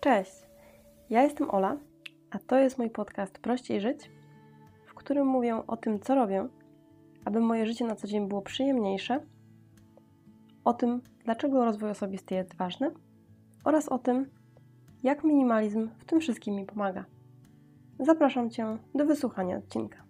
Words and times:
Cześć, 0.00 0.32
ja 1.10 1.22
jestem 1.22 1.50
Ola, 1.50 1.76
a 2.30 2.38
to 2.38 2.58
jest 2.58 2.78
mój 2.78 2.90
podcast 2.90 3.38
Prościej 3.38 3.80
Żyć, 3.80 4.10
w 4.86 4.94
którym 4.94 5.26
mówię 5.26 5.66
o 5.66 5.76
tym, 5.76 6.00
co 6.00 6.14
robię, 6.14 6.48
aby 7.24 7.40
moje 7.40 7.66
życie 7.66 7.84
na 7.84 7.96
co 7.96 8.06
dzień 8.06 8.28
było 8.28 8.42
przyjemniejsze, 8.42 9.26
o 10.64 10.74
tym, 10.74 11.02
dlaczego 11.24 11.64
rozwój 11.64 11.90
osobisty 11.90 12.34
jest 12.34 12.56
ważny 12.56 12.94
oraz 13.64 13.88
o 13.88 13.98
tym, 13.98 14.30
jak 15.02 15.24
minimalizm 15.24 15.90
w 15.98 16.04
tym 16.04 16.20
wszystkim 16.20 16.54
mi 16.54 16.66
pomaga. 16.66 17.04
Zapraszam 18.00 18.50
Cię 18.50 18.78
do 18.94 19.06
wysłuchania 19.06 19.56
odcinka. 19.56 20.04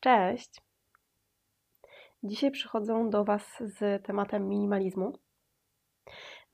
Cześć! 0.00 0.62
Dzisiaj 2.22 2.50
przychodzę 2.50 3.10
do 3.10 3.24
Was 3.24 3.42
z 3.60 4.06
tematem 4.06 4.48
minimalizmu 4.48 5.12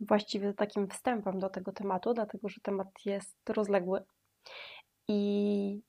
właściwie 0.00 0.54
takim 0.54 0.88
wstępem 0.88 1.38
do 1.38 1.48
tego 1.48 1.72
tematu, 1.72 2.14
dlatego 2.14 2.48
że 2.48 2.61
temat 2.61 2.89
jest 3.04 3.50
rozległy 3.50 4.04
i 5.08 5.82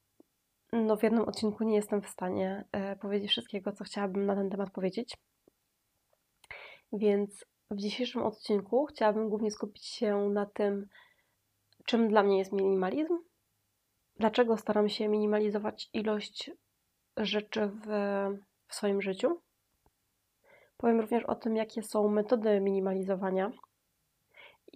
no 0.74 0.98
w 0.98 1.04
jednym 1.04 1.24
odcinku 1.24 1.64
nie 1.64 1.76
jestem 1.76 2.02
w 2.02 2.10
stanie 2.10 2.66
e, 2.72 2.96
powiedzieć 2.96 3.32
wszystkiego, 3.32 3.72
co 3.72 3.84
chciałabym 3.84 4.26
na 4.26 4.36
ten 4.36 4.50
temat 4.50 4.72
powiedzieć. 4.72 5.18
Więc 6.94 7.46
w 7.72 7.76
dzisiejszym 7.76 8.24
odcinku 8.24 8.86
chciałabym 8.86 9.30
głównie 9.30 9.52
skupić 9.52 9.86
się 9.86 10.30
na 10.30 10.46
tym, 10.46 10.88
czym 11.86 12.08
dla 12.08 12.24
mnie 12.24 12.38
jest 12.38 12.52
minimalizm, 12.52 13.18
dlaczego 14.16 14.58
staram 14.58 14.90
się 14.90 15.08
minimalizować 15.08 15.90
ilość 15.94 16.52
rzeczy 17.18 17.68
w, 17.68 17.88
w 18.68 18.76
swoim 18.76 19.02
życiu. 19.02 19.42
Powiem 20.78 21.00
również 21.00 21.24
o 21.24 21.36
tym, 21.36 21.56
jakie 21.56 21.84
są 21.84 22.08
metody 22.08 22.60
minimalizowania 22.60 23.52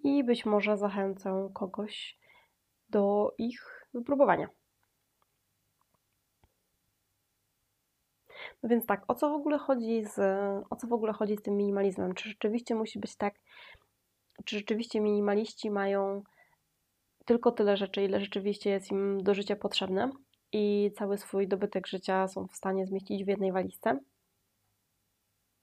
i 0.03 0.23
być 0.23 0.45
może 0.45 0.77
zachęcę 0.77 1.49
kogoś 1.53 2.19
do 2.89 3.33
ich 3.37 3.87
wypróbowania. 3.93 4.49
No 8.63 8.69
więc 8.69 8.85
tak, 8.85 9.03
o 9.07 9.15
co 9.15 9.29
w 9.29 9.33
ogóle 9.33 9.57
chodzi 9.57 10.03
z, 10.03 10.19
o 10.69 10.75
co 10.75 10.87
w 10.87 10.93
ogóle 10.93 11.13
chodzi 11.13 11.37
z 11.37 11.41
tym 11.41 11.57
minimalizmem? 11.57 12.13
Czy 12.13 12.29
rzeczywiście 12.29 12.75
musi 12.75 12.99
być 12.99 13.15
tak, 13.15 13.35
czy 14.45 14.57
rzeczywiście 14.57 15.01
minimaliści 15.01 15.71
mają 15.71 16.23
tylko 17.25 17.51
tyle 17.51 17.77
rzeczy, 17.77 18.03
ile 18.03 18.19
rzeczywiście 18.19 18.69
jest 18.69 18.91
im 18.91 19.23
do 19.23 19.33
życia 19.33 19.55
potrzebne 19.55 20.11
i 20.51 20.91
cały 20.97 21.17
swój 21.17 21.47
dobytek 21.47 21.87
życia 21.87 22.27
są 22.27 22.47
w 22.47 22.55
stanie 22.55 22.85
zmieścić 22.85 23.25
w 23.25 23.27
jednej 23.27 23.51
walizce? 23.51 23.99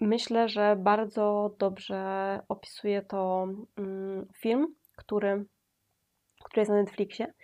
Myślę, 0.00 0.48
że 0.48 0.76
bardzo 0.76 1.54
dobrze 1.58 2.40
opisuje 2.48 3.02
to 3.02 3.48
mm, 3.76 4.26
film, 4.36 4.74
który, 4.96 5.44
który 6.44 6.60
jest 6.60 6.70
na 6.70 6.76
Netflixie. 6.76 7.34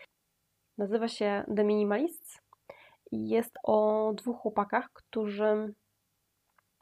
Nazywa 0.78 1.08
się 1.08 1.44
The 1.56 1.64
Minimalists 1.64 2.40
jest 3.12 3.58
o 3.62 4.12
dwóch 4.14 4.36
chłopakach, 4.40 4.88
którzy, 4.92 5.74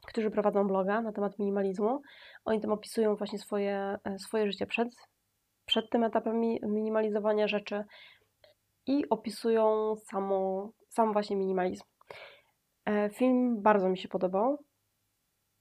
którzy 0.07 0.31
prowadzą 0.31 0.67
bloga 0.67 1.01
na 1.01 1.11
temat 1.11 1.39
minimalizmu. 1.39 2.01
Oni 2.45 2.61
tam 2.61 2.71
opisują 2.71 3.15
właśnie 3.15 3.39
swoje, 3.39 3.97
e, 4.03 4.19
swoje 4.19 4.51
życie 4.51 4.67
przed, 4.67 4.89
przed 5.65 5.89
tym 5.89 6.03
etapem 6.03 6.39
minimalizowania 6.63 7.47
rzeczy 7.47 7.83
i 8.87 9.09
opisują 9.09 9.95
samo, 9.95 10.69
sam 10.89 11.13
właśnie 11.13 11.35
minimalizm. 11.35 11.83
E, 12.85 13.09
film 13.09 13.61
bardzo 13.61 13.89
mi 13.89 13.97
się 13.97 14.07
podobał. 14.07 14.57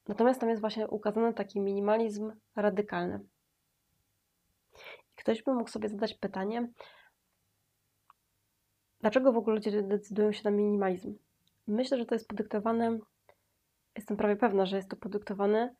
Natomiast 0.08 0.41
tam 0.41 0.48
jest 0.48 0.60
właśnie 0.60 0.88
ukazany 0.88 1.34
taki 1.34 1.60
minimalizm 1.60 2.33
radykalny. 2.56 3.20
I 5.12 5.16
ktoś 5.16 5.42
by 5.42 5.55
mógł 5.55 5.70
sobie 5.70 5.88
zadać 5.88 6.14
pytanie, 6.14 6.69
dlaczego 9.00 9.32
w 9.32 9.36
ogóle 9.36 9.56
ludzie 9.56 9.82
decydują 9.82 10.32
się 10.32 10.41
na 10.44 10.50
minimalizm? 10.50 11.19
Myślę, 11.66 11.98
że 11.98 12.06
to 12.06 12.14
jest 12.14 12.28
podyktowane, 12.28 12.98
jestem 13.97 14.16
prawie 14.16 14.37
pewna, 14.37 14.66
że 14.66 14.76
jest 14.76 14.88
to 14.88 14.97
podyktowane 14.97 15.75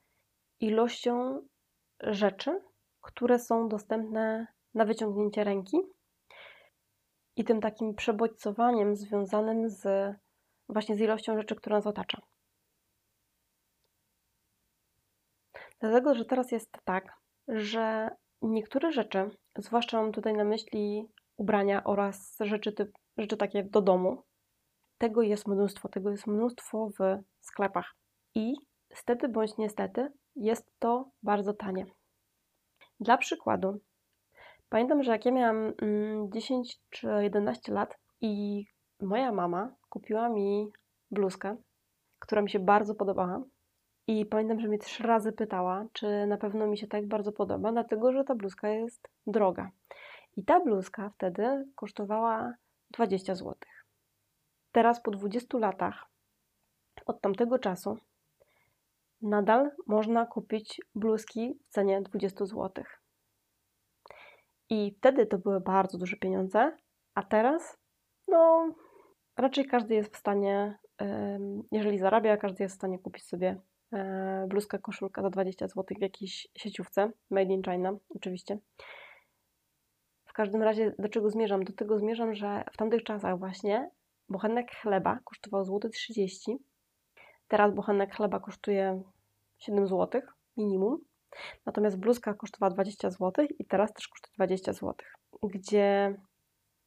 ilością 0.61 1.43
rzeczy, 2.01 2.61
które 3.01 3.39
są 3.39 3.69
dostępne 3.69 4.47
na 4.75 4.85
wyciągnięcie 4.85 5.45
ręki 5.45 5.77
i 7.37 7.45
tym 7.45 7.61
takim 7.61 7.95
przebodźcowaniem 7.95 8.97
związanym 8.97 9.69
z 9.69 10.15
właśnie 10.69 10.97
z 10.97 11.01
ilością 11.01 11.37
rzeczy, 11.37 11.55
która 11.57 11.77
nas 11.77 11.87
otacza. 11.87 12.23
Dlatego, 15.81 16.15
że 16.15 16.25
teraz 16.25 16.53
jest 16.53 16.79
tak, 16.85 17.19
że 17.49 18.09
niektóre 18.43 18.93
rzeczy, 18.93 19.31
zwłaszcza 19.59 20.03
mam 20.03 20.13
tutaj 20.13 20.35
na 20.35 20.45
myśli 20.45 21.09
ubrania 21.37 21.85
oraz 21.85 22.37
rzeczy, 22.41 22.73
typ, 22.73 22.99
rzeczy 23.19 23.37
takie 23.37 23.65
do 23.65 23.83
domu, 23.83 24.23
tego 24.99 25.23
jest 25.23 25.49
mnóstwo, 25.49 25.89
tego 25.89 26.11
jest 26.11 26.27
mnóstwo 26.27 26.91
w 26.99 27.19
sklepach. 27.41 27.95
I 28.35 28.55
stety 28.95 29.29
bądź 29.29 29.57
niestety 29.59 30.13
jest 30.37 30.73
to 30.79 31.11
bardzo 31.23 31.55
tanie. 31.55 31.87
Dla 33.01 33.19
przykładu, 33.19 33.81
pamiętam, 34.69 35.03
że 35.03 35.13
jak 35.13 35.25
ja 35.25 35.33
miałam 35.33 35.73
10 36.33 36.51
mm, 36.51 36.89
czy 36.91 37.23
11 37.23 37.73
lat 37.73 37.99
i 38.21 38.65
moja 39.03 39.33
mama 39.33 39.75
kupiła 39.89 40.29
mi 40.29 40.69
bluzkę, 41.11 41.57
która 42.19 42.43
mi 42.43 42.51
się 42.51 42.59
bardzo 42.59 42.95
podobała, 42.95 43.43
i 44.07 44.27
pamiętam, 44.27 44.61
że 44.61 44.69
mnie 44.69 44.79
trzy 44.79 45.03
razy 45.03 45.33
pytała, 45.33 45.87
czy 45.93 46.27
na 46.27 46.37
pewno 46.37 46.67
mi 46.67 46.79
się 46.79 46.87
tak 46.87 47.07
bardzo 47.09 47.33
podoba, 47.33 47.73
dlatego 47.73 48.13
że 48.13 48.25
ta 48.25 48.35
bluzka 48.35 48.69
jest 48.69 49.09
droga. 49.27 49.71
I 50.37 50.45
ta 50.45 50.61
bluzka 50.61 51.11
wtedy 51.11 51.67
kosztowała 51.75 52.55
20 52.91 53.35
zł. 53.35 53.55
Teraz 54.73 55.03
po 55.03 55.11
20 55.11 55.59
latach 55.59 56.07
od 57.07 57.21
tamtego 57.21 57.59
czasu 57.59 57.99
nadal 59.23 59.71
można 59.87 60.27
kupić 60.27 60.81
bluzki 60.95 61.59
w 61.65 61.69
cenie 61.69 62.03
20 62.03 62.47
zł. 62.47 62.85
I 64.71 64.95
wtedy 64.99 65.27
to 65.27 65.39
były 65.39 65.61
bardzo 65.61 65.99
duże 65.99 66.17
pieniądze, 66.17 66.77
a 67.15 67.23
teraz, 67.23 67.79
no, 68.29 68.75
raczej 69.37 69.67
każdy 69.67 69.95
jest 69.95 70.15
w 70.15 70.19
stanie, 70.19 70.79
jeżeli 71.73 71.99
zarabia, 71.99 72.37
każdy 72.37 72.65
jest 72.65 72.75
w 72.75 72.79
stanie 72.79 72.99
kupić 72.99 73.25
sobie 73.25 73.61
bluzka, 74.49 74.79
koszulka 74.79 75.23
za 75.23 75.31
20 75.31 75.69
zł 75.69 75.85
w 75.99 76.03
jakiejś 76.03 76.49
sieciówce, 76.57 77.11
made 77.31 77.53
in 77.53 77.63
China 77.63 77.93
oczywiście. 78.17 78.59
W 80.27 80.33
każdym 80.33 80.63
razie 80.63 80.95
do 80.99 81.09
czego 81.09 81.31
zmierzam? 81.31 81.65
Do 81.65 81.73
tego 81.73 81.99
zmierzam, 81.99 82.35
że 82.35 82.65
w 82.73 82.77
tamtych 82.77 83.05
czasach 83.05 83.39
właśnie 83.39 83.91
bochenek 84.29 84.71
chleba 84.71 85.19
kosztował 85.25 85.65
złoty 85.65 85.91
30 85.91 86.59
Teraz 87.49 87.75
bochenek 87.75 88.15
chleba 88.15 88.41
kosztuje 88.41 89.03
7 89.59 89.87
zł 89.87 90.23
minimum. 90.57 91.05
Natomiast 91.67 91.99
bluzka 91.99 92.35
kosztowała 92.35 92.71
20 92.71 93.11
zł 93.11 93.47
i 93.59 93.65
teraz 93.65 93.93
też 93.93 94.09
kosztuje 94.09 94.33
20 94.35 94.73
zł. 94.73 94.95
Gdzie 95.43 96.15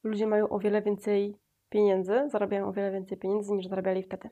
ludzie 0.03 0.27
mają 0.27 0.49
o 0.49 0.59
wiele 0.59 0.81
więcej 0.81 1.37
pieniędzy, 1.69 2.29
zarabiają 2.29 2.67
o 2.67 2.73
wiele 2.73 2.91
więcej 2.91 3.17
pieniędzy 3.17 3.53
niż 3.53 3.67
zarabiali 3.67 4.03
wtedy. 4.03 4.29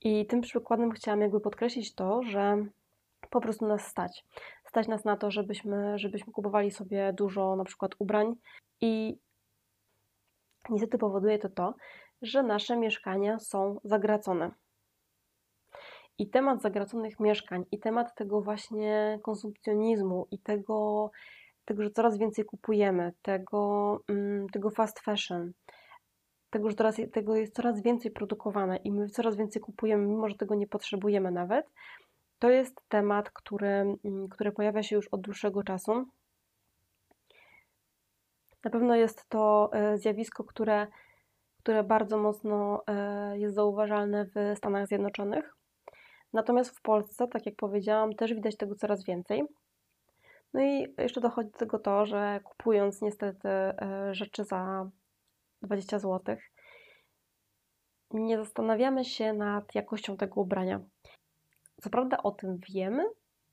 I 0.00 0.26
tym 0.26 0.40
przykładem 0.40 0.92
chciałam 0.92 1.20
jakby 1.20 1.40
podkreślić 1.40 1.94
to, 1.94 2.22
że 2.22 2.66
po 3.30 3.40
prostu 3.40 3.66
nas 3.66 3.86
stać. 3.86 4.24
Stać 4.64 4.88
nas 4.88 5.04
na 5.04 5.16
to, 5.16 5.30
żebyśmy, 5.30 5.98
żebyśmy 5.98 6.32
kupowali 6.32 6.70
sobie 6.70 7.12
dużo 7.12 7.56
na 7.56 7.64
przykład 7.64 7.92
ubrań 7.98 8.34
i 8.80 9.18
niestety 10.70 10.98
powoduje 10.98 11.38
to 11.38 11.48
to, 11.48 11.74
że 12.22 12.42
nasze 12.42 12.76
mieszkania 12.76 13.38
są 13.38 13.80
zagracone. 13.84 14.50
I 16.18 16.30
temat 16.30 16.62
zagraconych 16.62 17.20
mieszkań, 17.20 17.64
i 17.72 17.78
temat 17.78 18.14
tego 18.14 18.40
właśnie 18.40 19.18
konsumpcjonizmu, 19.22 20.26
i 20.30 20.38
tego, 20.38 21.10
tego 21.64 21.82
że 21.82 21.90
coraz 21.90 22.18
więcej 22.18 22.44
kupujemy, 22.44 23.12
tego, 23.22 24.00
mm, 24.08 24.48
tego 24.48 24.70
fast 24.70 25.00
fashion, 25.00 25.52
tego, 26.50 26.70
że 26.70 26.76
teraz 26.76 26.96
tego 27.12 27.36
jest 27.36 27.54
coraz 27.54 27.82
więcej 27.82 28.10
produkowane 28.10 28.76
i 28.76 28.92
my 28.92 29.08
coraz 29.08 29.36
więcej 29.36 29.62
kupujemy, 29.62 30.06
mimo 30.06 30.28
że 30.28 30.34
tego 30.34 30.54
nie 30.54 30.66
potrzebujemy 30.66 31.30
nawet, 31.30 31.66
to 32.38 32.50
jest 32.50 32.88
temat, 32.88 33.30
który, 33.30 33.68
mm, 34.04 34.28
który 34.28 34.52
pojawia 34.52 34.82
się 34.82 34.96
już 34.96 35.08
od 35.08 35.20
dłuższego 35.20 35.62
czasu. 35.62 36.06
Na 38.64 38.70
pewno 38.70 38.94
jest 38.94 39.28
to 39.28 39.70
e, 39.72 39.98
zjawisko, 39.98 40.44
które, 40.44 40.86
które 41.62 41.84
bardzo 41.84 42.18
mocno 42.18 42.82
e, 42.86 43.38
jest 43.38 43.54
zauważalne 43.54 44.24
w 44.24 44.56
Stanach 44.56 44.86
Zjednoczonych. 44.86 45.54
Natomiast 46.32 46.78
w 46.78 46.82
Polsce, 46.82 47.28
tak 47.28 47.46
jak 47.46 47.56
powiedziałam, 47.56 48.14
też 48.14 48.34
widać 48.34 48.56
tego 48.56 48.74
coraz 48.74 49.04
więcej. 49.04 49.44
No 50.54 50.62
i 50.62 50.94
jeszcze 50.98 51.20
dochodzi 51.20 51.50
do 51.50 51.58
tego 51.58 51.78
to, 51.78 52.06
że 52.06 52.40
kupując 52.44 53.02
niestety 53.02 53.48
e, 53.48 54.08
rzeczy 54.12 54.44
za 54.44 54.90
20 55.62 55.98
zł. 55.98 56.36
Nie 58.10 58.36
zastanawiamy 58.36 59.04
się 59.04 59.32
nad 59.32 59.74
jakością 59.74 60.16
tego 60.16 60.40
ubrania. 60.40 60.80
Co 61.82 61.90
prawda 61.90 62.16
o 62.22 62.30
tym 62.30 62.58
wiemy, 62.68 63.04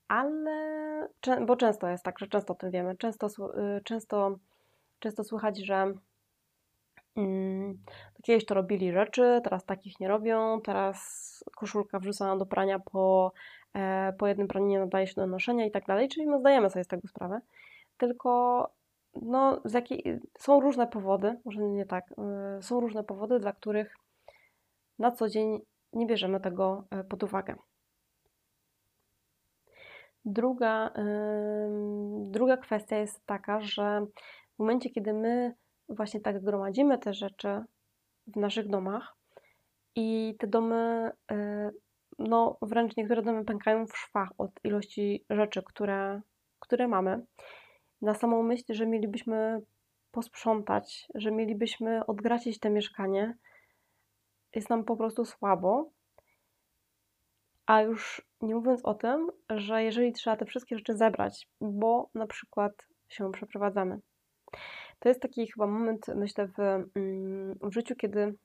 ale 0.07 0.75
bo 1.46 1.56
często 1.56 1.88
jest 1.88 2.04
tak, 2.04 2.19
że 2.19 2.28
często 2.28 2.54
o 2.54 2.56
tym 2.56 2.72
wiemy, 2.72 2.98
często, 2.98 3.28
y, 3.78 3.81
często, 3.84 4.38
często 5.00 5.24
słychać, 5.24 5.57
że 5.57 5.94
mm, 7.16 7.78
kiedyś 8.24 8.46
to 8.46 8.56
robili 8.56 8.92
rzeczy, 8.92 9.42
teraz 9.44 9.66
takich 9.66 10.00
nie 10.00 10.08
robią, 10.08 10.62
teraz 10.62 11.44
koszulka 11.56 12.00
wrzucana 12.00 12.38
do 12.38 12.46
prania 12.46 12.80
po, 12.80 13.31
e, 13.74 14.13
po 14.13 14.28
jednym 14.28 14.48
praniu 14.48 14.68
nie 14.68 14.80
nadaje 14.80 15.08
się 15.08 15.16
do 15.16 15.28
noszenia 15.28 15.66
i 15.66 15.72
tak 15.72 15.86
dalej, 15.86 16.10
czyli 16.10 16.28
my 16.28 16.40
zdajemy 16.40 16.69
sobie 16.69 16.84
z 16.84 16.88
tego 16.88 17.08
sprawę, 17.08 17.42
tylko 17.98 18.69
no, 19.21 19.62
z 19.65 19.73
jakiej, 19.73 20.19
są 20.39 20.59
różne 20.59 20.88
powody, 20.88 21.39
może 21.45 21.62
nie 21.62 21.85
tak, 21.85 22.06
y, 22.59 22.63
są 22.63 22.79
różne 22.79 23.03
powody, 23.03 23.39
dla 23.39 23.53
których 23.53 23.95
na 25.00 25.12
co 25.12 25.29
dzień 25.29 25.59
nie 25.94 26.06
bierzemy 26.06 26.39
tego 26.39 26.88
e, 26.91 27.03
pod 27.03 27.23
uwagę. 27.23 27.56
Druga, 30.25 30.91
druga 32.21 32.57
kwestia 32.57 32.97
jest 32.97 33.25
taka, 33.25 33.62
że 33.62 34.06
w 34.56 34.59
momencie, 34.59 34.89
kiedy 34.89 35.13
my 35.13 35.56
właśnie 35.89 36.19
tak 36.19 36.44
gromadzimy 36.44 36.97
te 36.97 37.13
rzeczy 37.13 37.63
w 38.27 38.35
naszych 38.35 38.67
domach 38.67 39.15
i 39.95 40.35
te 40.39 40.47
domy, 40.47 41.12
e, 41.31 41.71
no 42.19 42.57
wręcz 42.62 42.97
niektóre 42.97 43.21
domy 43.21 43.45
pękają 43.45 43.88
w 43.88 43.97
szwach 43.97 44.29
od 44.38 44.51
ilości 44.63 45.25
rzeczy, 45.29 45.63
które, 45.63 46.21
które 46.59 46.88
mamy, 46.88 47.25
na 48.06 48.13
samą 48.13 48.44
myśl, 48.44 48.63
że 48.69 48.88
mielibyśmy 48.88 49.62
posprzątać, 50.12 51.07
że 51.16 51.31
mielibyśmy 51.31 52.06
odgracić 52.06 52.60
te 52.60 52.69
mieszkanie, 52.69 53.38
jest 54.56 54.69
nam 54.69 54.84
po 54.84 54.98
prostu 54.98 55.25
słabo. 55.25 55.90
A 57.66 57.81
już 57.81 58.22
nie 58.42 58.56
mówiąc 58.56 58.86
o 58.86 58.94
tym, 58.94 59.31
że 59.50 59.84
jeżeli 59.84 60.13
trzeba 60.13 60.38
te 60.38 60.46
wszystkie 60.46 60.78
rzeczy 60.78 60.98
zebrać, 60.98 61.48
bo 61.62 62.10
na 62.13 62.28
przykład 62.28 62.74
się 63.10 63.31
przeprowadzamy. 63.31 64.00
To 65.00 65.10
jest 65.10 65.22
taki 65.22 65.48
chyba 65.48 65.68
moment, 65.68 66.08
myślę, 66.16 66.48
w, 66.48 66.60
mm, 66.60 67.56
w 67.62 67.74
życiu, 67.74 67.96
kiedy, 67.96 68.36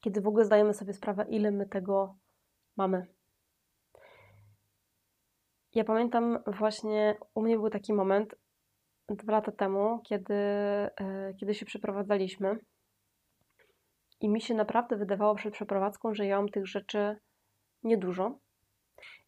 kiedy 0.00 0.20
w 0.20 0.26
ogóle 0.26 0.44
zdajemy 0.44 0.74
sobie 0.74 0.92
sprawę, 0.92 1.26
ile 1.28 1.50
my 1.50 1.68
tego 1.68 2.14
mamy. 2.76 3.06
Ja 5.74 5.84
pamiętam 5.84 6.38
właśnie, 6.46 7.16
u 7.34 7.42
mnie 7.42 7.56
był 7.56 7.70
taki 7.70 7.92
moment 7.92 8.34
dwa 9.08 9.32
lata 9.32 9.52
temu, 9.52 10.00
kiedy, 10.04 10.34
e, 10.34 11.34
kiedy 11.40 11.54
się 11.54 11.66
przeprowadzaliśmy. 11.66 12.58
I 14.20 14.28
mi 14.28 14.40
się 14.40 14.54
naprawdę 14.54 14.96
wydawało 14.96 15.34
przed 15.34 15.54
przeprowadzką, 15.54 16.14
że 16.14 16.26
ja 16.26 16.36
mam 16.36 16.48
tych 16.48 16.66
rzeczy 16.66 17.16
niedużo. 17.82 18.38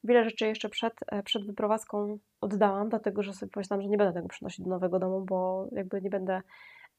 Wiele 0.05 0.25
rzeczy 0.25 0.47
jeszcze 0.47 0.69
przed, 0.69 0.95
e, 1.07 1.23
przed 1.23 1.47
wyprowadzką 1.47 2.19
oddałam, 2.41 2.89
dlatego 2.89 3.23
że 3.23 3.33
sobie 3.33 3.51
pomyślałam, 3.51 3.83
że 3.83 3.89
nie 3.89 3.97
będę 3.97 4.13
tego 4.13 4.29
przynosić 4.29 4.65
do 4.65 4.71
nowego 4.71 4.99
domu, 4.99 5.25
bo 5.25 5.69
jakby 5.73 6.03
nie 6.03 6.11
będę, 6.11 6.41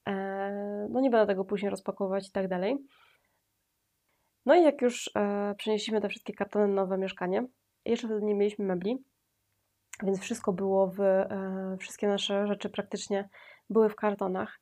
e, 0.08 0.88
no 0.90 1.00
nie 1.02 1.10
będę 1.10 1.28
tego 1.28 1.46
później 1.46 1.70
rozpakowywać 1.70 2.28
i 2.28 2.32
tak 2.32 2.48
dalej. 2.48 2.78
No 4.46 4.56
i 4.56 4.64
jak 4.64 4.82
już 4.82 5.10
przenieśliśmy 5.58 6.02
te 6.02 6.10
wszystkie 6.10 6.34
kartony 6.34 6.68
na 6.68 6.74
nowe 6.74 6.98
mieszkanie, 6.98 7.48
jeszcze 7.86 8.08
wtedy 8.08 8.26
nie 8.26 8.36
mieliśmy 8.36 8.66
mebli, 8.66 9.04
więc 10.04 10.20
wszystko 10.20 10.54
było 10.54 10.88
w, 10.88 11.00
wszystkie 11.80 12.08
nasze 12.08 12.48
rzeczy 12.48 12.70
praktycznie 12.70 13.30
były 13.70 13.90
w 13.90 13.96
kartonach. 13.96 14.60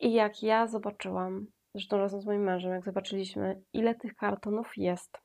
I 0.00 0.12
jak 0.12 0.42
ja 0.42 0.66
zobaczyłam, 0.66 1.46
zresztą 1.74 1.98
razem 1.98 2.20
z 2.20 2.26
moim 2.26 2.42
mężem, 2.42 2.72
jak 2.72 2.84
zobaczyliśmy, 2.84 3.62
ile 3.72 3.94
tych 3.94 4.14
kartonów 4.14 4.72
jest, 4.76 5.18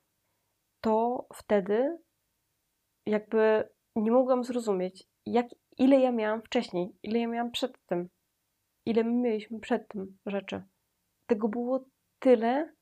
to 0.81 1.25
wtedy 1.34 1.98
jakby 3.06 3.69
nie 3.96 4.12
mogłam 4.12 4.44
zrozumieć, 4.44 5.04
jak, 5.25 5.46
ile 5.78 6.00
ja 6.00 6.12
miałam 6.12 6.42
wcześniej, 6.42 6.96
ile 7.04 7.19
ja 7.19 7.28
miałam 7.28 7.52
przed 7.52 7.86
tym, 7.86 8.10
ile 8.86 9.04
my 9.04 9.12
mieliśmy 9.12 9.60
przed 9.60 9.88
tym 9.88 10.18
rzeczy. 10.25 10.63
Tego 11.28 11.48
było 11.50 11.86
tyle, 12.19 12.74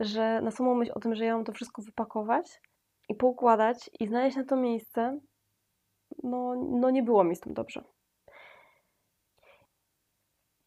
że 0.00 0.40
na 0.40 0.50
samą 0.50 0.74
myśl 0.74 0.92
o 0.94 1.00
tym, 1.00 1.14
że 1.14 1.24
ja 1.24 1.34
mam 1.34 1.44
to 1.44 1.52
wszystko 1.52 1.82
wypakować 1.82 2.60
i 3.08 3.14
poukładać 3.14 3.90
i 4.00 4.08
znaleźć 4.08 4.36
na 4.36 4.44
to 4.44 4.56
miejsce, 4.56 5.20
no, 6.22 6.54
no 6.80 6.90
nie 6.90 7.02
było 7.02 7.24
mi 7.24 7.36
z 7.36 7.40
tym 7.40 7.54
dobrze. 7.54 7.84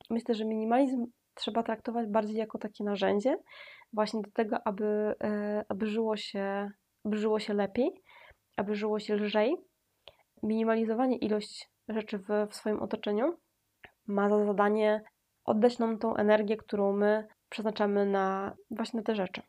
Myślę, 0.09 0.35
że 0.35 0.45
minimalizm 0.45 1.05
trzeba 1.33 1.63
traktować 1.63 2.07
bardziej 2.07 2.37
jako 2.37 2.57
takie 2.57 2.83
narzędzie, 2.83 3.37
właśnie 3.93 4.21
do 4.21 4.31
tego, 4.31 4.57
aby, 4.65 5.15
e, 5.23 5.65
aby 5.69 5.85
żyło 5.85 6.17
się 6.17 6.71
aby 7.05 7.17
żyło 7.17 7.39
się 7.39 7.53
lepiej, 7.53 8.01
aby 8.57 8.75
żyło 8.75 8.99
się 8.99 9.15
lżej. 9.15 9.55
Minimalizowanie 10.43 11.17
ilość 11.17 11.69
rzeczy 11.87 12.17
w, 12.17 12.27
w 12.49 12.55
swoim 12.55 12.79
otoczeniu 12.79 13.37
ma 14.07 14.29
za 14.29 14.45
zadanie 14.45 15.03
oddać 15.45 15.79
nam 15.79 15.97
tą 15.97 16.15
energię, 16.15 16.57
którą 16.57 16.93
my 16.93 17.27
przeznaczamy 17.49 18.05
na 18.05 18.55
właśnie 18.71 19.03
te 19.03 19.15
rzeczy. 19.15 19.41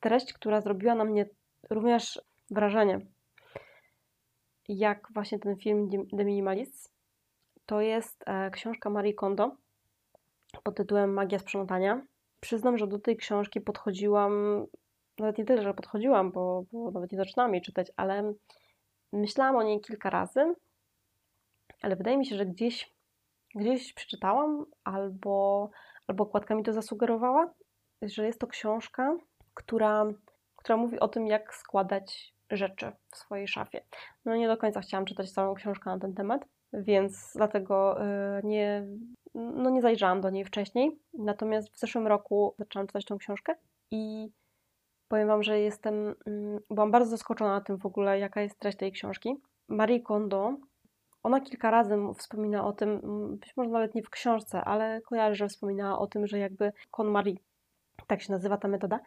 Treść, 0.00 0.32
która 0.32 0.60
zrobiła 0.60 0.94
na 0.94 1.04
mnie 1.04 1.28
również 1.70 2.20
wrażenie, 2.50 3.00
jak 4.68 5.08
właśnie 5.14 5.38
ten 5.38 5.56
film 5.56 5.90
The 6.16 6.24
Minimalists, 6.24 6.92
to 7.66 7.80
jest 7.80 8.24
e, 8.26 8.50
książka 8.50 8.90
Marie 8.90 9.14
Kondo 9.14 9.56
pod 10.62 10.76
tytułem 10.76 11.12
Magia 11.12 11.38
sprzątania. 11.38 12.06
Przyznam, 12.40 12.78
że 12.78 12.86
do 12.86 12.98
tej 12.98 13.16
książki 13.16 13.60
podchodziłam 13.60 14.66
nawet 15.18 15.38
nie 15.38 15.44
tyle, 15.44 15.62
że 15.62 15.74
podchodziłam, 15.74 16.32
bo, 16.32 16.64
bo 16.72 16.90
nawet 16.90 17.12
nie 17.12 17.18
zaczynałam 17.18 17.54
jej 17.54 17.62
czytać, 17.62 17.92
ale 17.96 18.32
myślałam 19.12 19.56
o 19.56 19.62
niej 19.62 19.80
kilka 19.80 20.10
razy, 20.10 20.54
ale 21.82 21.96
wydaje 21.96 22.18
mi 22.18 22.26
się, 22.26 22.36
że 22.36 22.46
gdzieś, 22.46 22.94
gdzieś 23.54 23.92
przeczytałam 23.92 24.66
albo, 24.84 25.70
albo 26.06 26.24
okładka 26.24 26.54
mi 26.54 26.62
to 26.62 26.72
zasugerowała, 26.72 27.54
że 28.02 28.26
jest 28.26 28.40
to 28.40 28.46
książka, 28.46 29.16
która, 29.54 30.06
która 30.56 30.76
mówi 30.76 31.00
o 31.00 31.08
tym, 31.08 31.26
jak 31.26 31.54
składać 31.54 32.35
rzeczy 32.50 32.92
w 33.12 33.16
swojej 33.16 33.48
szafie. 33.48 33.80
No 34.24 34.36
nie 34.36 34.48
do 34.48 34.56
końca 34.56 34.80
chciałam 34.80 35.04
czytać 35.04 35.30
całą 35.30 35.54
książkę 35.54 35.90
na 35.90 35.98
ten 35.98 36.14
temat, 36.14 36.44
więc 36.72 37.32
dlatego 37.34 38.02
y, 38.02 38.40
nie, 38.44 38.86
no 39.34 39.70
nie 39.70 39.82
zajrzałam 39.82 40.20
do 40.20 40.30
niej 40.30 40.44
wcześniej. 40.44 40.98
Natomiast 41.14 41.72
w 41.72 41.78
zeszłym 41.78 42.06
roku 42.06 42.54
zaczęłam 42.58 42.86
czytać 42.86 43.04
tą 43.04 43.18
książkę 43.18 43.54
i 43.90 44.30
Powiem 45.08 45.28
Wam, 45.28 45.42
że 45.42 45.60
jestem, 45.60 46.14
mm, 46.26 46.60
byłam 46.70 46.90
bardzo 46.90 47.10
zaskoczona 47.10 47.60
tym 47.60 47.78
w 47.78 47.86
ogóle, 47.86 48.18
jaka 48.18 48.40
jest 48.40 48.58
treść 48.58 48.78
tej 48.78 48.92
książki. 48.92 49.36
Marie 49.68 50.00
Kondo, 50.00 50.56
ona 51.22 51.40
kilka 51.40 51.70
razy 51.70 51.96
wspomina 52.18 52.66
o 52.66 52.72
tym, 52.72 53.00
być 53.40 53.56
może 53.56 53.70
nawet 53.70 53.94
nie 53.94 54.02
w 54.02 54.10
książce, 54.10 54.64
ale 54.64 55.00
kojarzę, 55.00 55.34
że 55.34 55.48
wspominała 55.48 55.98
o 55.98 56.06
tym, 56.06 56.26
że 56.26 56.38
jakby 56.38 56.72
Kon 56.90 57.10
Marie, 57.10 57.36
tak 58.06 58.22
się 58.22 58.32
nazywa 58.32 58.56
ta 58.56 58.68
metoda, 58.68 59.00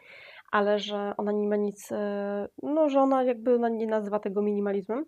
ale 0.52 0.80
że 0.80 1.14
ona 1.18 1.32
nie 1.32 1.48
ma 1.48 1.56
nic, 1.56 1.92
e, 1.92 2.48
no, 2.64 2.90
że 2.90 3.02
ona 3.02 3.24
jakby 3.24 3.56
ona 3.56 3.70
nie 3.70 3.88
nazywa 3.88 4.20
tego 4.20 4.42
minimalizmem. 4.42 5.06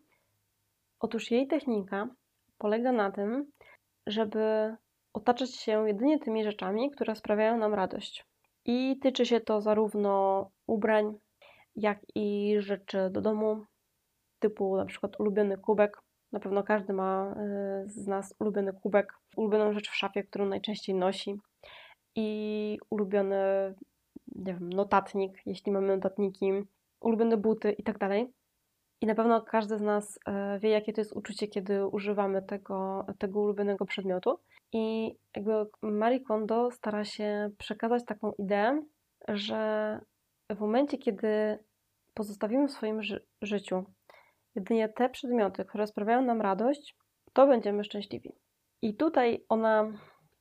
Otóż 0.99 1.31
jej 1.31 1.47
technika 1.47 2.07
polega 2.57 2.91
na 2.91 3.11
tym, 3.11 3.51
żeby 4.07 4.75
otaczać 5.13 5.55
się 5.55 5.87
jedynie 5.87 6.19
tymi 6.19 6.43
rzeczami, 6.43 6.91
które 6.91 7.15
sprawiają 7.15 7.57
nam 7.57 7.73
radość. 7.73 8.25
I 8.65 8.99
tyczy 9.01 9.25
się 9.25 9.39
to 9.39 9.61
zarówno 9.61 10.49
ubrań, 10.67 11.13
jak 11.75 11.99
i 12.15 12.55
rzeczy 12.59 13.09
do 13.11 13.21
domu, 13.21 13.65
typu 14.39 14.77
na 14.77 14.85
przykład 14.85 15.19
ulubiony 15.19 15.57
kubek. 15.57 15.97
Na 16.31 16.39
pewno 16.39 16.63
każdy 16.63 16.93
ma 16.93 17.35
y, 17.85 17.89
z 17.89 18.07
nas 18.07 18.35
ulubiony 18.39 18.73
kubek, 18.73 19.13
ulubioną 19.37 19.73
rzecz 19.73 19.89
w 19.89 19.95
szafie, 19.95 20.23
którą 20.23 20.45
najczęściej 20.45 20.95
nosi 20.95 21.35
i 22.15 22.77
ulubiony, 22.89 23.35
nie 24.35 24.53
wiem, 24.53 24.73
notatnik, 24.73 25.41
jeśli 25.45 25.71
mamy 25.71 25.95
notatniki, 25.95 26.51
ulubione 26.99 27.37
buty 27.37 27.71
i 27.71 27.83
tak 27.83 27.97
dalej. 27.97 28.33
I 29.01 29.05
na 29.05 29.15
pewno 29.15 29.41
każdy 29.41 29.77
z 29.77 29.81
nas 29.81 30.17
y, 30.17 30.59
wie, 30.59 30.69
jakie 30.69 30.93
to 30.93 31.01
jest 31.01 31.13
uczucie, 31.13 31.47
kiedy 31.47 31.87
używamy 31.87 32.41
tego, 32.41 33.05
tego 33.17 33.39
ulubionego 33.39 33.85
przedmiotu. 33.85 34.39
I 34.73 35.15
jakby 35.35 35.51
Marie 35.81 36.19
Kondo 36.19 36.71
stara 36.71 37.05
się 37.05 37.49
przekazać 37.57 38.05
taką 38.05 38.31
ideę, 38.31 38.83
że 39.27 39.99
w 40.49 40.59
momencie, 40.59 40.97
kiedy 40.97 41.59
pozostawimy 42.13 42.67
w 42.67 42.71
swoim 42.71 43.03
ży 43.03 43.25
życiu 43.41 43.85
jedynie 44.55 44.89
te 44.89 45.09
przedmioty, 45.09 45.65
które 45.65 45.87
sprawiają 45.87 46.21
nam 46.21 46.41
radość, 46.41 46.95
to 47.33 47.47
będziemy 47.47 47.83
szczęśliwi. 47.83 48.33
I 48.81 48.95
tutaj 48.95 49.45
ona 49.49 49.91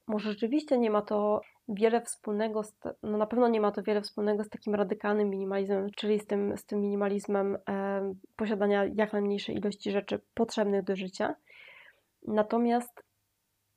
może 0.07 0.31
rzeczywiście 0.31 0.79
nie 0.79 0.91
ma 0.91 1.03
to 1.03 1.41
wiele 1.71 2.03
wspólnego, 2.03 2.63
z, 2.63 2.75
no 3.03 3.19
na 3.19 3.27
pewno 3.27 3.49
nie 3.49 3.61
ma 3.61 3.73
to 3.73 3.83
wiele 3.83 4.03
wspólnego 4.03 4.45
z 4.45 4.49
takim 4.49 4.75
radykalnym 4.75 5.31
minimalizmem, 5.31 5.91
czyli 5.97 6.21
z 6.21 6.27
tym, 6.27 6.57
z 6.57 6.65
tym 6.65 6.81
minimalizmem 6.81 7.59
e, 7.69 8.15
posiadania 8.37 8.85
jak 8.95 9.13
najmniejszej 9.13 9.57
ilości 9.57 9.91
rzeczy 9.91 10.21
potrzebnych 10.35 10.85
do 10.85 10.97
życia. 10.97 11.35
Natomiast 12.27 13.03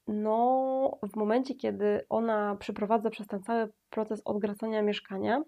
no, 0.08 0.98
w 1.14 1.16
momencie, 1.16 1.56
kiedy 1.56 2.06
ona 2.10 2.56
przeprowadza 2.56 3.10
przez 3.10 3.28
ten 3.28 3.44
cały 3.44 3.72
proces 3.90 4.22
odgracania 4.26 4.82
mieszkania, 4.82 5.44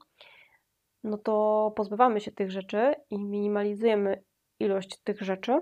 no 1.04 1.18
to 1.18 1.74
pozbywamy 1.75 2.22
się 2.22 2.32
tych 2.32 2.52
rzeczy 2.52 2.96
i 3.10 3.20
minimalizujemy 3.20 4.24
ilość 4.60 5.00
tych 5.04 5.22
rzeczy, 5.22 5.62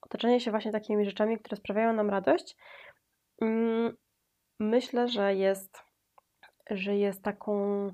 otoczenie 0.00 0.40
się 0.40 0.50
właśnie 0.50 0.72
takimi 0.72 1.04
rzeczami, 1.04 1.38
które 1.38 1.56
sprawiają 1.56 1.92
nam 1.92 2.10
radość, 2.10 2.56
mm, 3.40 3.96
myślę, 4.60 5.08
że 5.08 5.34
jest, 5.34 5.78
że 6.70 6.96
jest 6.96 7.22
taką 7.22 7.90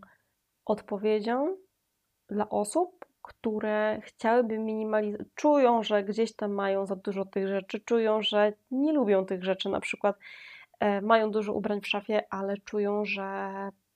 odpowiedzią 0.64 1.56
dla 2.28 2.48
osób, 2.48 3.04
które 3.22 4.00
chciałyby 4.04 4.58
minimalizować, 4.58 5.26
czują, 5.34 5.82
że 5.82 6.04
gdzieś 6.04 6.36
tam 6.36 6.52
mają 6.52 6.86
za 6.86 6.96
dużo 6.96 7.24
tych 7.24 7.48
rzeczy, 7.48 7.80
czują, 7.80 8.22
że 8.22 8.52
nie 8.70 8.92
lubią 8.92 9.24
tych 9.24 9.44
rzeczy, 9.44 9.68
na 9.68 9.80
przykład 9.80 10.16
e, 10.80 11.00
mają 11.00 11.30
dużo 11.30 11.52
ubrań 11.52 11.80
w 11.80 11.88
szafie, 11.88 12.22
ale 12.30 12.56
czują, 12.56 13.04
że 13.04 13.52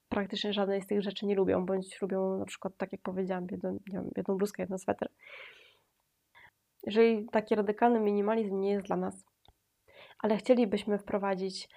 praktycznie 0.08 0.52
żadnej 0.52 0.82
z 0.82 0.86
tych 0.86 1.02
rzeczy 1.02 1.26
nie 1.26 1.34
lubią, 1.34 1.66
bądź 1.66 2.00
lubią 2.02 2.38
na 2.38 2.44
przykład, 2.44 2.76
tak 2.76 2.92
jak 2.92 3.00
powiedziałam, 3.00 3.46
jedną, 3.50 3.78
wiem, 3.86 4.10
jedną 4.16 4.36
bluzkę, 4.36 4.62
jeden 4.62 4.78
sweter. 4.78 5.08
Jeżeli 6.86 7.26
taki 7.28 7.54
radykalny 7.54 8.00
minimalizm 8.00 8.60
nie 8.60 8.70
jest 8.70 8.86
dla 8.86 8.96
nas, 8.96 9.24
ale 10.18 10.36
chcielibyśmy 10.36 10.98
wprowadzić 10.98 11.68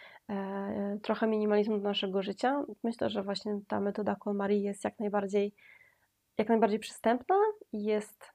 trochę 1.04 1.28
minimalizmu 1.28 1.78
do 1.78 1.84
naszego 1.84 2.22
życia, 2.22 2.64
myślę, 2.84 3.10
że 3.10 3.24
właśnie 3.24 3.60
ta 3.68 3.80
metoda 3.80 4.16
KonMari 4.16 4.62
jest 4.62 4.84
jak 4.84 5.00
najbardziej, 5.00 5.54
jak 6.38 6.50
najbardziej 6.50 6.80
przystępna 6.80 7.36
i 7.72 7.84
jest, 7.84 8.32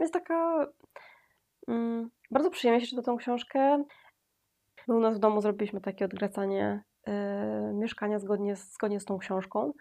jest 0.00 0.12
taka. 0.12 0.66
Mm, 1.68 2.10
bardzo 2.30 2.50
przyjemnie 2.50 2.80
się 2.80 2.86
czyta 2.86 3.02
tą 3.02 3.16
książkę. 3.16 3.84
My 4.88 4.94
u 4.96 5.00
nas 5.00 5.16
w 5.16 5.20
domu 5.20 5.40
zrobiliśmy 5.40 5.80
takie 5.80 6.04
odgracanie 6.04 6.84
y, 7.08 7.12
mieszkania 7.74 8.18
zgodnie 8.18 8.56
z, 8.56 8.72
zgodnie 8.72 9.00
z 9.00 9.04
tą 9.04 9.18
książką. 9.18 9.72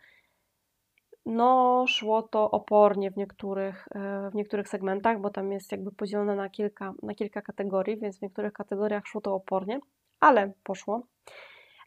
No, 1.26 1.86
szło 1.88 2.22
to 2.22 2.52
opornie 2.52 3.12
w 3.12 3.18
niektórych, 3.18 3.88
y, 4.28 4.32
w 4.32 4.36
niektórych 4.36 4.70
segmentach, 4.70 5.22
bo 5.22 5.30
tam 5.30 5.52
jest 5.52 5.72
jakby 5.72 5.92
podzielone 5.92 6.36
na 6.36 6.50
kilka, 6.50 6.94
na 7.04 7.14
kilka 7.14 7.42
kategorii, 7.42 8.00
więc 8.00 8.20
w 8.20 8.22
niektórych 8.22 8.54
kategoriach 8.54 9.06
szło 9.06 9.22
to 9.22 9.34
opornie, 9.34 9.80
ale 10.20 10.54
poszło. 10.64 11.04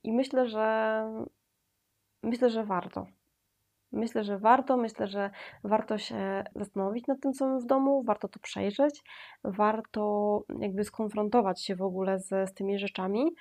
I 0.07 0.13
myślę, 0.13 0.49
że 0.49 1.05
myślę, 2.23 2.51
że 2.51 2.65
warto. 2.65 3.07
Myślę, 3.93 4.25
że 4.25 4.39
warto, 4.39 4.77
myślę, 4.77 5.07
że 5.07 5.31
warto 5.65 5.99
się 5.99 6.45
zastanowić 6.55 7.07
nad 7.07 7.21
tym, 7.21 7.33
co 7.33 7.47
mamy 7.47 7.61
w 7.61 7.67
domu, 7.67 8.03
warto 8.03 8.29
to 8.29 8.41
przejrzeć, 8.41 9.03
warto 9.45 10.43
jakby 10.61 10.85
skonfrontować 10.85 11.65
się 11.65 11.77
w 11.77 11.83
ogóle 11.83 12.19
z, 12.19 12.29
z 12.29 12.55
tymi 12.55 12.79
rzeczami. 12.79 13.35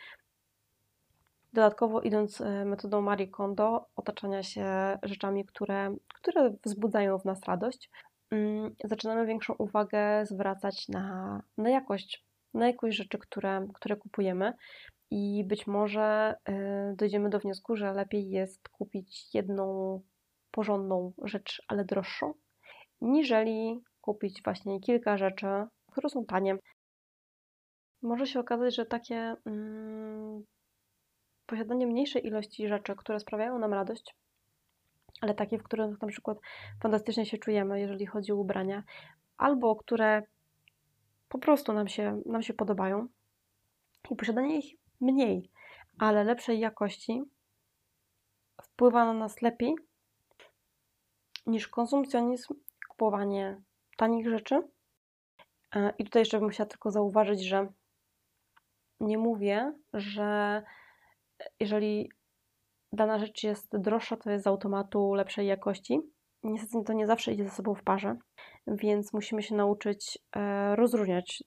Dodatkowo 1.54 2.02
idąc 2.02 2.42
e, 2.42 2.66
metodą 2.66 3.02
Marie 3.02 3.28
Kondo, 3.28 3.86
otaczania 3.96 4.44
się 4.44 4.98
rzeczami, 5.04 5.46
które, 5.46 5.96
które 6.08 6.54
wzbudzają 6.66 7.20
w 7.20 7.26
nas 7.26 7.44
radość, 7.44 7.90
mm, 8.32 8.76
zaczynamy 8.84 9.26
większą 9.26 9.54
uwagę 9.54 10.26
zwracać 10.26 10.88
na, 10.88 11.42
na 11.58 11.70
jakość, 11.70 12.26
na 12.54 12.68
jakość 12.68 12.98
rzeczy, 12.98 13.18
które, 13.18 13.68
które 13.74 13.96
kupujemy. 13.96 14.54
I 15.12 15.44
być 15.48 15.68
może 15.68 16.36
e, 16.46 16.94
dojdziemy 16.98 17.30
do 17.30 17.40
wniosku, 17.40 17.76
że 17.76 17.94
lepiej 17.94 18.30
jest 18.30 18.70
kupić 18.70 19.36
jedną 19.36 20.02
porządną 20.52 21.14
rzecz, 21.24 21.62
ale 21.68 21.86
droższą, 21.86 22.34
niżeli 23.02 23.84
kupić 24.02 24.44
właśnie 24.44 24.80
kilka 24.80 25.18
rzeczy, 25.18 25.48
które 25.92 26.10
są 26.10 26.26
tanie. 26.26 26.58
Może 28.02 28.28
się 28.28 28.40
okazać, 28.40 28.76
że 28.76 28.86
takie 28.86 29.36
mm, 29.46 30.44
posiadanie 31.46 31.88
mniejszej 31.88 32.28
ilości 32.28 32.68
rzeczy, 32.68 32.96
które 32.96 33.20
sprawiają 33.20 33.60
nam 33.60 33.74
radość, 33.74 34.16
ale 35.22 35.34
takie, 35.34 35.58
w 35.58 35.64
których 35.64 36.02
na 36.02 36.08
przykład 36.08 36.38
fantastycznie 36.82 37.26
się 37.26 37.38
czujemy, 37.38 37.80
jeżeli 37.80 38.06
chodzi 38.06 38.32
o 38.32 38.36
ubrania, 38.36 38.84
albo 39.38 39.76
które 39.76 40.24
po 41.30 41.40
prostu 41.40 41.74
nam 41.74 41.88
się, 41.88 42.22
nam 42.26 42.44
się 42.44 42.54
podobają 42.54 43.08
i 44.12 44.16
posiadanie 44.16 44.60
ich 44.60 44.85
mniej, 45.02 45.52
ale 46.00 46.24
lepszej 46.24 46.60
jakości 46.60 47.24
wpływa 48.64 49.06
na 49.06 49.14
nas 49.14 49.42
lepiej 49.42 49.76
niż 51.46 51.68
konsumpcjonizm, 51.68 52.54
kupowanie 52.90 53.62
tanich 53.98 54.30
rzeczy. 54.30 54.62
E, 55.76 55.94
I 55.98 56.04
tutaj 56.04 56.22
jeszcze 56.22 56.40
bym 56.40 56.50
chciała 56.50 56.70
tylko 56.70 56.92
zauważyć, 56.92 57.44
że 57.44 57.68
nie 59.00 59.18
mówię, 59.18 59.74
że 59.94 60.64
jeżeli 61.60 62.12
dana 62.94 63.20
rzecz 63.20 63.44
jest 63.44 63.78
droższa, 63.78 64.18
to 64.18 64.32
jest 64.32 64.44
z 64.44 64.48
automatu 64.48 65.14
lepszej 65.14 65.48
jakości. 65.48 66.00
Niestety 66.44 66.84
to 66.86 66.94
nie 66.94 67.08
zawsze 67.08 67.34
idzie 67.34 67.44
ze 67.44 67.50
sobą 67.50 67.76
w 67.76 67.84
parze, 67.84 68.18
więc 68.68 69.14
musimy 69.14 69.44
się 69.44 69.56
nauczyć 69.56 70.20
e, 70.36 70.76
rozróżniać 70.76 71.44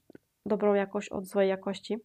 dobrą 0.46 0.74
jakość 0.74 1.08
od 1.08 1.26
złej 1.26 1.48
jakości. 1.48 1.98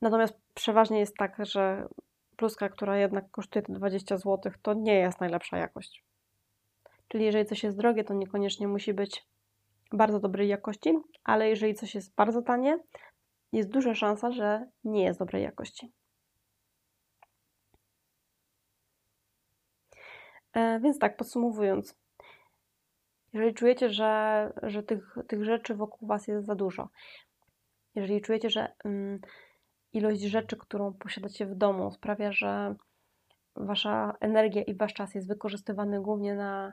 Natomiast 0.00 0.34
przeważnie 0.54 0.98
jest 0.98 1.16
tak, 1.16 1.36
że 1.38 1.88
bluzka, 2.36 2.68
która 2.68 2.96
jednak 2.96 3.30
kosztuje 3.30 3.62
te 3.62 3.72
20 3.72 4.16
zł, 4.16 4.52
to 4.62 4.74
nie 4.74 4.94
jest 4.94 5.20
najlepsza 5.20 5.58
jakość. 5.58 6.04
Czyli 7.08 7.24
jeżeli 7.24 7.46
coś 7.46 7.62
jest 7.62 7.76
drogie, 7.76 8.04
to 8.04 8.14
niekoniecznie 8.14 8.68
musi 8.68 8.94
być 8.94 9.26
bardzo 9.92 10.20
dobrej 10.20 10.48
jakości, 10.48 10.98
ale 11.24 11.48
jeżeli 11.48 11.74
coś 11.74 11.94
jest 11.94 12.14
bardzo 12.14 12.42
tanie, 12.42 12.78
jest 13.52 13.70
duża 13.70 13.94
szansa, 13.94 14.32
że 14.32 14.66
nie 14.84 15.04
jest 15.04 15.18
dobrej 15.18 15.42
jakości. 15.42 15.92
E, 20.52 20.80
więc 20.80 20.98
tak, 20.98 21.16
podsumowując, 21.16 21.98
jeżeli 23.32 23.54
czujecie, 23.54 23.90
że, 23.90 24.52
że 24.62 24.82
tych, 24.82 25.16
tych 25.28 25.44
rzeczy 25.44 25.74
wokół 25.74 26.08
Was 26.08 26.28
jest 26.28 26.46
za 26.46 26.54
dużo, 26.54 26.88
jeżeli 27.94 28.20
czujecie, 28.20 28.50
że 28.50 28.72
mm, 28.84 29.20
ilość 29.92 30.20
rzeczy, 30.20 30.56
którą 30.56 30.92
posiadacie 30.92 31.46
w 31.46 31.54
domu 31.54 31.90
sprawia, 31.90 32.32
że 32.32 32.74
Wasza 33.56 34.16
energia 34.20 34.62
i 34.62 34.74
Wasz 34.74 34.94
czas 34.94 35.14
jest 35.14 35.28
wykorzystywany 35.28 36.00
głównie 36.00 36.34
na 36.34 36.72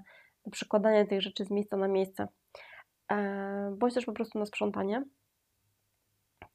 przekładanie 0.51 1.05
tych 1.05 1.21
rzeczy 1.21 1.45
z 1.45 1.51
miejsca 1.51 1.77
na 1.77 1.87
miejsce, 1.87 2.27
e, 3.11 3.75
bądź 3.77 3.93
też 3.93 4.05
po 4.05 4.13
prostu 4.13 4.39
na 4.39 4.45
sprzątanie, 4.45 5.03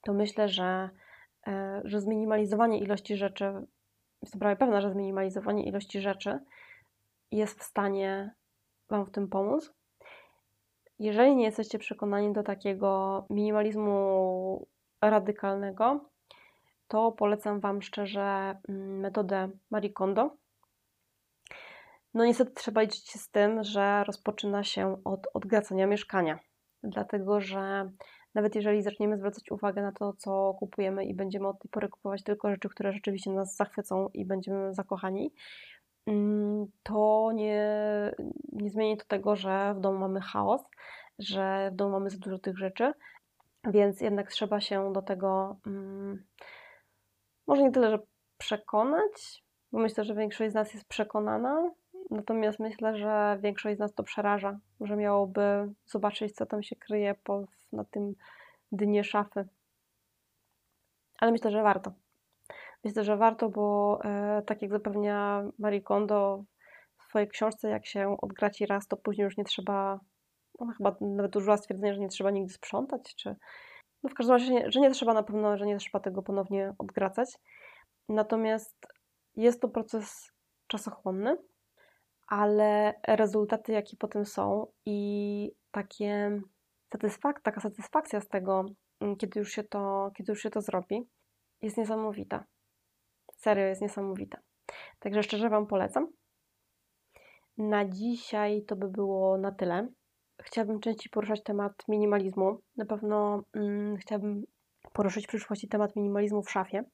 to 0.03 0.13
myślę, 0.13 0.49
że, 0.49 0.91
e, 1.47 1.83
że 1.85 2.01
zminimalizowanie 2.01 2.79
ilości 2.79 3.17
rzeczy, 3.17 3.67
jestem 4.23 4.41
prawie 4.41 4.57
pewna, 4.57 4.81
że 4.81 4.91
zminimalizowanie 4.91 5.65
ilości 5.65 6.01
rzeczy 6.01 6.39
jest 7.31 7.61
w 7.61 7.63
stanie 7.63 8.35
Wam 8.91 9.07
w 9.07 9.11
tym 9.11 9.29
pomóc. 9.29 9.73
Jeżeli 10.99 11.37
nie 11.37 11.45
jesteście 11.45 11.79
przekonani 11.79 12.33
do 12.33 12.43
takiego 12.43 13.25
minimalizmu 13.31 14.67
radykalnego, 15.03 16.12
to 16.93 17.13
polecam 17.13 17.61
Wam 17.61 17.83
szczerze 17.83 18.57
mm, 18.69 19.01
metodę 19.01 19.51
Marie 19.71 19.93
Kondo. 19.93 20.37
No 22.15 22.25
niestety 22.25 22.53
trzeba 22.55 22.81
liczyć 22.81 23.09
się 23.09 23.19
z 23.19 23.31
tym, 23.31 23.65
że 23.65 24.05
rozpoczyna 24.05 24.65
się 24.65 24.97
od 25.05 25.27
odgracania 25.35 25.87
mieszkania, 25.87 26.39
dlatego 26.83 27.41
że 27.41 27.91
nawet 28.35 28.55
jeżeli 28.55 28.83
zaczniemy 28.83 29.19
zwracać 29.19 29.51
uwagę 29.51 29.83
na 29.83 29.93
to, 29.93 30.13
co 30.13 30.55
kupujemy 30.59 31.05
i 31.05 31.15
będziemy 31.15 31.49
od 31.49 31.59
tej 31.59 31.71
pory 31.71 31.89
kupować 31.89 32.23
tylko 32.23 32.51
rzeczy, 32.51 32.69
które 32.69 32.93
rzeczywiście 32.93 33.31
nas 33.31 33.57
zachwycą 33.57 34.09
i 34.15 34.25
będziemy 34.25 34.75
zakochani, 34.75 35.35
mm, 36.07 36.67
to 36.83 37.31
nie, 37.35 37.71
nie 38.53 38.71
zmieni 38.71 38.97
to 38.97 39.05
tego, 39.05 39.37
że 39.37 39.75
w 39.75 39.81
domu 39.81 39.99
mamy 39.99 40.21
chaos, 40.21 40.63
że 41.19 41.71
w 41.73 41.77
domu 41.77 41.91
mamy 41.91 42.11
za 42.11 42.19
dużo 42.19 42.39
tych 42.39 42.59
rzeczy, 42.59 42.93
więc 43.65 44.01
jednak 44.01 44.31
trzeba 44.31 44.61
się 44.61 44.93
do 44.93 45.03
tego 45.03 45.57
mm, 45.67 46.25
może 47.47 47.63
nie 47.63 47.73
tyle, 47.73 47.91
że 47.91 47.99
przekonać, 48.39 49.45
bo 49.73 49.79
myślę, 49.79 50.05
że 50.05 50.15
większość 50.15 50.51
z 50.51 50.55
nas 50.55 50.75
jest 50.75 50.89
przekonana, 50.89 51.71
natomiast 52.11 52.59
myślę, 52.59 52.97
że 52.97 53.39
większość 53.41 53.77
z 53.77 53.81
nas 53.81 53.95
to 53.95 54.03
przeraża, 54.03 54.59
że 54.81 54.97
miałoby 54.97 55.73
zobaczyć, 55.87 56.35
co 56.35 56.47
tam 56.47 56.63
się 56.63 56.77
kryje 56.77 57.15
po, 57.25 57.45
na 57.73 57.85
tym 57.85 58.15
dnie 58.73 59.05
szafy. 59.05 59.49
Ale 61.19 61.33
myślę, 61.33 61.51
że 61.51 61.63
warto. 61.63 61.93
Myślę, 62.85 63.05
że 63.05 63.17
warto, 63.17 63.49
bo 63.49 63.99
e, 64.05 64.43
tak 64.47 64.63
jak 64.63 64.71
zapewnia 64.71 65.45
Marie 65.59 65.83
Kondo 65.83 66.45
w 66.99 67.05
swojej 67.05 67.29
książce, 67.29 67.69
jak 67.69 67.87
się 67.87 68.17
odgraci 68.21 68.67
raz, 68.67 68.89
to 68.89 68.97
później 68.97 69.25
już 69.25 69.37
nie 69.37 69.45
trzeba, 69.45 70.01
ona 70.59 70.73
chyba 70.73 70.97
nawet 71.01 71.37
użyła 71.37 71.57
stwierdzenia, 71.57 71.95
że 71.95 72.01
nie 72.01 72.09
trzeba 72.09 72.31
nigdy 72.31 72.53
sprzątać, 72.53 73.15
czy 73.17 73.37
no 74.03 74.11
w 74.11 74.15
każdym 74.15 74.33
razie, 74.35 74.71
że 74.71 74.81
nie 74.81 74.91
trzeba 74.91 75.15
na 75.15 75.23
pewno, 75.23 75.57
że 75.57 75.67
nie 75.67 75.79
trzeba 75.79 76.01
tego 76.01 76.23
ponownie 76.23 76.75
odgracać. 76.79 77.39
Natomiast 78.09 78.87
jest 79.37 79.61
to 79.61 79.69
proces 79.69 80.33
czasochłonny, 80.67 81.37
ale 82.27 82.95
rezultaty, 83.09 83.73
jakie 83.73 83.97
potem 83.97 84.27
są 84.27 84.67
i 84.87 85.53
takie 85.71 86.41
satysfak 86.93 87.41
taka 87.41 87.61
satysfakcja 87.61 88.21
z 88.21 88.29
tego, 88.29 88.65
mm, 89.01 89.17
kiedy 89.17 89.41
już, 89.41 89.53
się 89.53 89.65
to, 89.65 90.11
kiedy 90.17 90.33
już 90.33 90.43
się 90.43 90.51
to 90.51 90.61
zrobi, 90.61 91.09
jest 91.63 91.77
niesamowita. 91.77 92.45
Serio 93.37 93.65
jest 93.67 93.83
niesamowita. 93.83 94.39
Także 94.99 95.23
szczerze 95.23 95.49
Wam 95.49 95.67
polecam. 95.67 96.13
Na 97.59 97.85
dzisiaj 97.85 98.63
to 98.63 98.77
by 98.77 98.89
było 98.89 99.39
na 99.39 99.53
tyle. 99.53 99.89
Chciałabym 100.45 100.81
częściej 100.81 101.11
poruszać 101.11 101.43
temat 101.43 101.73
minimalizmu. 101.89 102.61
Na 102.77 102.87
pewno 102.87 103.43
mm, 103.55 103.97
chciałabym 103.97 104.45
poruszyć 104.93 105.25
w 105.25 105.29
przyszłości 105.29 105.69
temat 105.69 105.97
minimalizmu 105.97 106.43
w 106.43 106.51
szafie, 106.51 106.85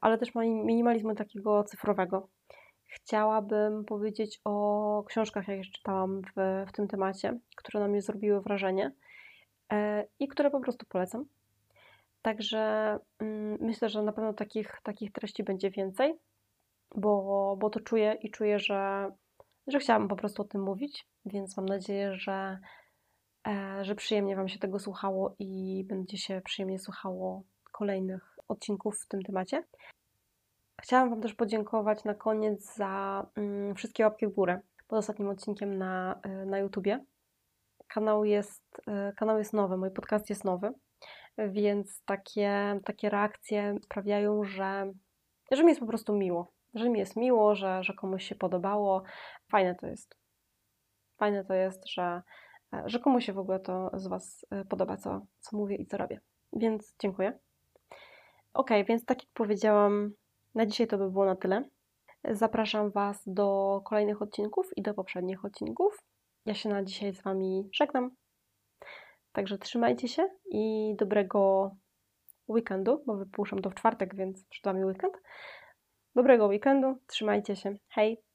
ale 0.00 0.18
też 0.18 0.34
minimalizmu 0.34 1.14
takiego 1.14 1.64
cyfrowego. 1.64 2.28
Chciałabym 2.86 3.84
powiedzieć 3.84 4.40
o 4.44 5.04
książkach, 5.06 5.48
jakie 5.48 5.70
czytałam 5.70 6.22
w, 6.22 6.64
w 6.68 6.72
tym 6.72 6.88
temacie, 6.88 7.38
które 7.56 7.80
na 7.80 7.88
mnie 7.88 8.02
zrobiły 8.02 8.40
wrażenie 8.40 8.92
e, 9.72 10.06
i 10.18 10.28
które 10.28 10.50
po 10.50 10.60
prostu 10.60 10.86
polecam. 10.88 11.24
Także 12.22 12.98
mm, 13.18 13.58
myślę, 13.60 13.88
że 13.88 14.02
na 14.02 14.12
pewno 14.12 14.32
takich, 14.32 14.80
takich 14.82 15.12
treści 15.12 15.44
będzie 15.44 15.70
więcej, 15.70 16.14
bo, 16.94 17.56
bo 17.58 17.70
to 17.70 17.80
czuję 17.80 18.18
i 18.22 18.30
czuję, 18.30 18.58
że, 18.58 19.10
że 19.66 19.78
chciałabym 19.78 20.08
po 20.08 20.16
prostu 20.16 20.42
o 20.42 20.44
tym 20.44 20.62
mówić, 20.62 21.06
więc 21.24 21.56
mam 21.56 21.66
nadzieję, 21.66 22.14
że, 22.14 22.58
e, 23.46 23.84
że 23.84 23.94
przyjemnie 23.94 24.36
Wam 24.36 24.48
się 24.48 24.58
tego 24.58 24.78
słuchało 24.78 25.34
i 25.38 25.84
będzie 25.88 26.18
się 26.18 26.40
przyjemnie 26.44 26.78
słuchało 26.78 27.42
kolejnych 27.72 28.38
odcinków 28.48 29.00
w 29.00 29.08
tym 29.08 29.22
temacie. 29.22 29.64
Chciałam 30.82 31.10
Wam 31.10 31.20
też 31.20 31.34
podziękować 31.34 32.04
na 32.04 32.14
koniec 32.14 32.74
za 32.76 33.26
mm, 33.36 33.74
wszystkie 33.74 34.04
łapki 34.04 34.26
w 34.26 34.34
górę 34.34 34.60
pod 34.88 34.98
ostatnim 34.98 35.28
odcinkiem 35.28 35.78
na, 35.78 36.20
y, 36.26 36.46
na 36.46 36.58
YouTubie. 36.58 37.04
Kanał 37.88 38.24
jest, 38.24 38.62
y, 38.78 39.12
kanał 39.16 39.38
jest 39.38 39.52
nowy, 39.52 39.76
mój 39.76 39.90
podcast 39.90 40.30
jest 40.30 40.44
nowy, 40.44 40.72
więc 41.38 42.02
takie, 42.04 42.80
takie 42.84 43.10
reakcje 43.10 43.76
sprawiają, 43.82 44.44
że, 44.44 44.92
że 45.50 45.62
mi 45.62 45.68
jest 45.68 45.80
po 45.80 45.86
prostu 45.86 46.16
miło. 46.16 46.52
Że 46.74 46.88
mi 46.88 46.98
jest 46.98 47.16
miło, 47.16 47.54
że, 47.54 47.82
że 47.84 47.94
komuś 47.94 48.24
się 48.24 48.34
podobało. 48.34 49.02
Fajne 49.50 49.74
to 49.74 49.86
jest. 49.86 50.16
Fajne 51.16 51.44
to 51.44 51.54
jest, 51.54 51.88
że, 51.88 52.22
że 52.84 52.98
komuś 52.98 53.26
się 53.26 53.32
w 53.32 53.38
ogóle 53.38 53.60
to 53.60 53.90
z 53.94 54.06
Was 54.06 54.46
y, 54.62 54.64
podoba, 54.64 54.96
co, 54.96 55.20
co 55.40 55.56
mówię 55.56 55.76
i 55.76 55.86
co 55.86 55.96
robię. 55.96 56.20
Więc 56.52 56.94
dziękuję. 56.98 57.38
Ok, 58.54 58.70
więc 58.88 59.04
tak 59.04 59.22
jak 59.22 59.32
powiedziałam, 59.32 60.12
na 60.54 60.66
dzisiaj 60.66 60.86
to 60.86 60.98
by 60.98 61.10
było 61.10 61.24
na 61.24 61.36
tyle. 61.36 61.64
Zapraszam 62.30 62.90
Was 62.90 63.22
do 63.26 63.80
kolejnych 63.84 64.22
odcinków 64.22 64.70
i 64.76 64.82
do 64.82 64.94
poprzednich 64.94 65.44
odcinków. 65.44 66.02
Ja 66.46 66.54
się 66.54 66.68
na 66.68 66.82
dzisiaj 66.82 67.14
z 67.14 67.22
Wami 67.22 67.68
żegnam. 67.72 68.10
Także 69.32 69.58
trzymajcie 69.58 70.08
się 70.08 70.28
i 70.50 70.94
dobrego 70.98 71.70
weekendu, 72.48 73.02
bo 73.06 73.16
wypuszczam 73.16 73.62
to 73.62 73.70
w 73.70 73.74
czwartek, 73.74 74.14
więc 74.14 74.44
przed 74.44 74.64
Wami 74.64 74.84
weekend. 74.84 75.14
Dobrego 76.14 76.46
weekendu, 76.46 76.98
trzymajcie 77.06 77.56
się. 77.56 77.76
Hej! 77.88 78.31